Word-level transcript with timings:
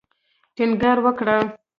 ټینګار 0.55 0.97
وکړ. 1.05 1.27